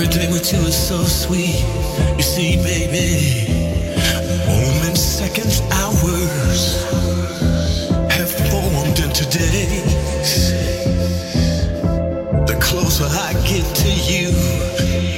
Every 0.00 0.10
day 0.16 0.28
with 0.30 0.52
you 0.52 0.60
is 0.60 0.76
so 0.76 1.02
sweet. 1.02 1.58
You 2.16 2.22
see, 2.22 2.54
baby, 2.62 3.50
moments, 4.46 5.00
seconds, 5.00 5.60
hours 5.72 6.84
have 8.08 8.30
formed 8.30 9.00
into 9.00 9.24
days. 9.28 10.52
The 12.46 12.56
closer 12.60 13.06
I 13.06 13.32
get 13.44 13.64
to 13.74 13.90
you. 13.90 15.17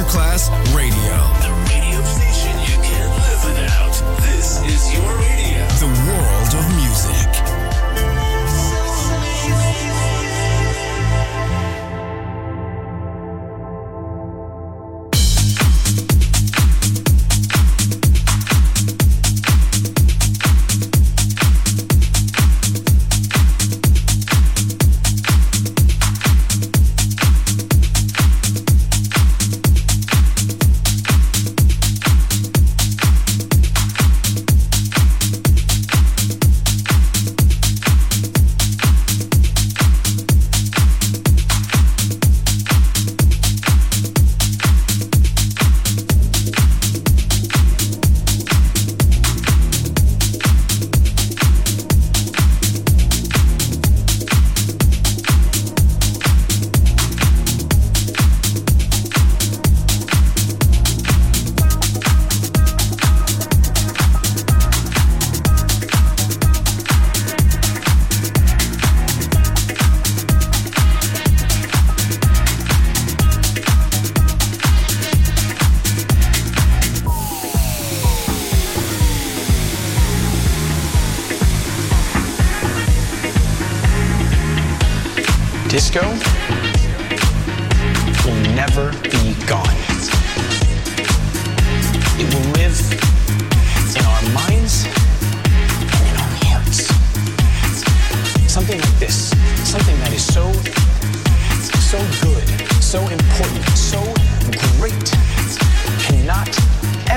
Masterclass 0.00 0.50
Radio. 0.74 1.49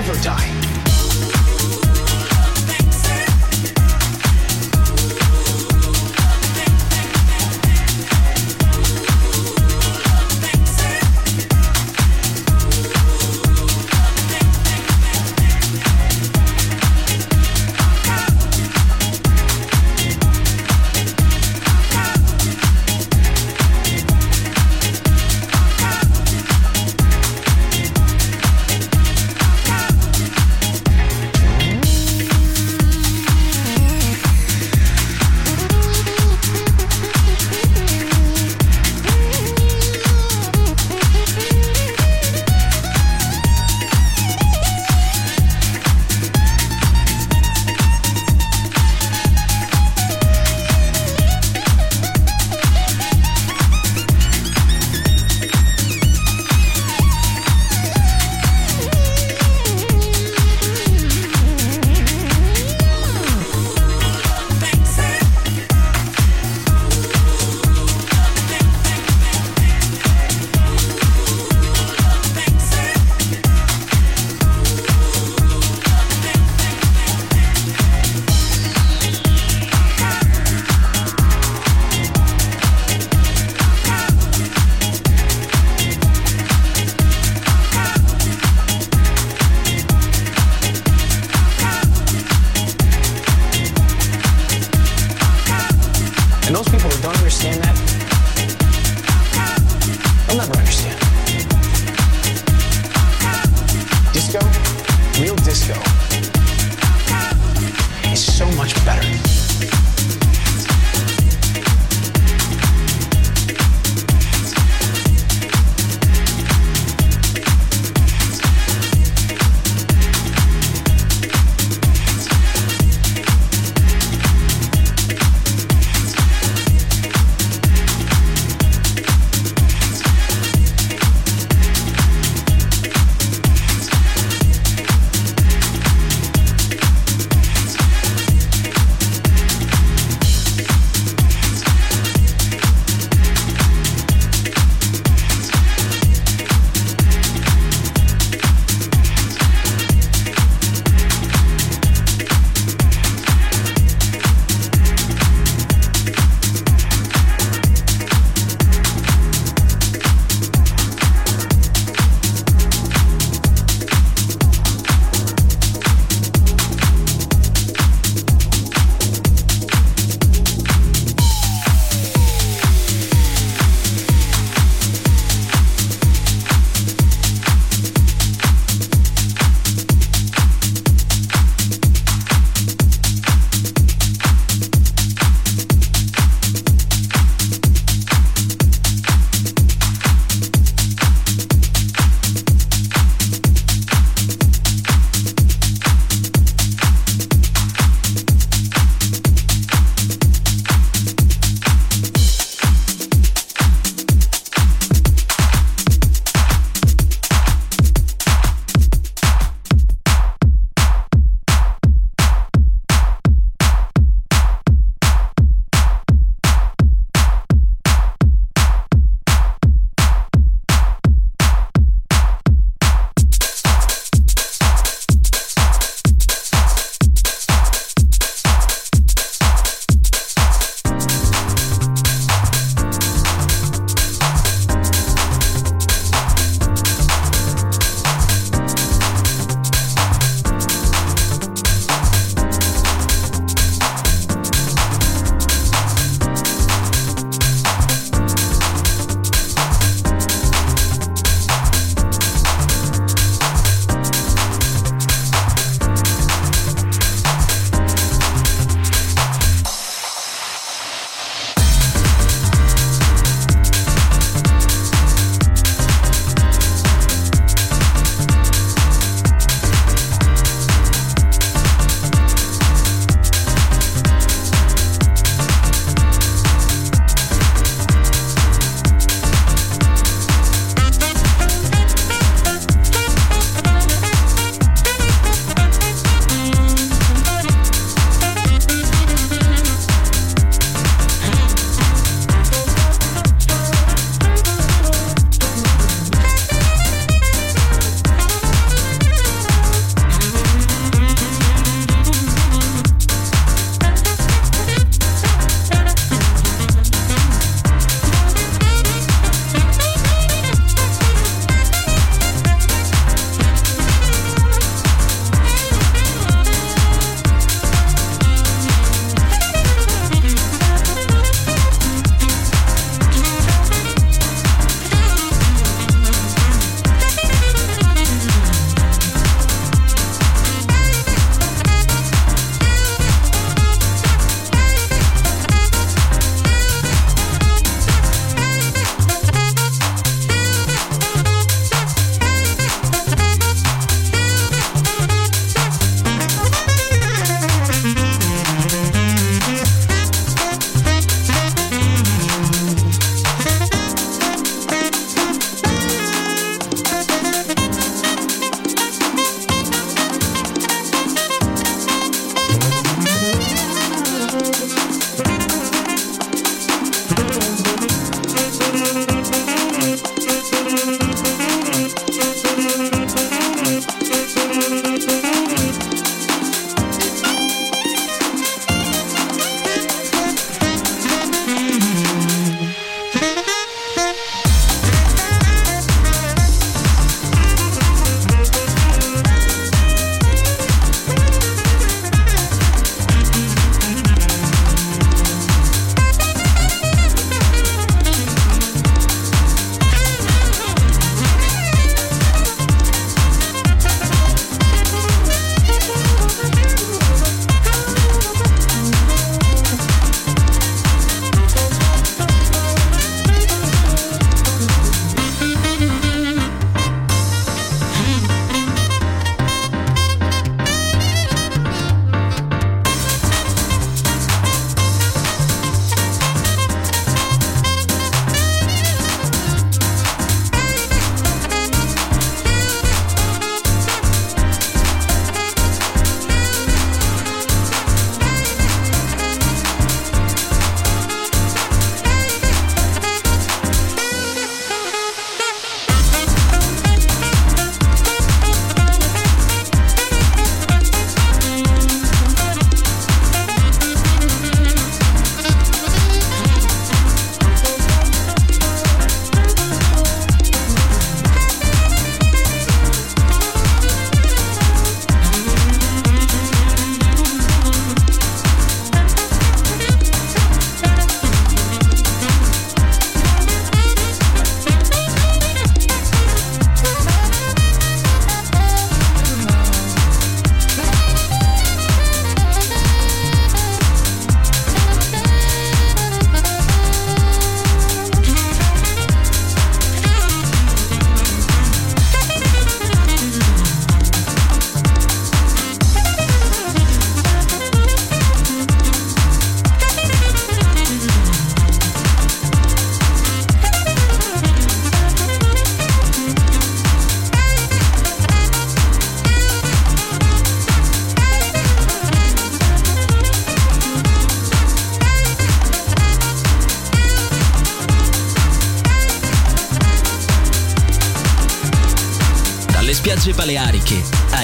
never 0.06 0.22
die. 0.22 0.73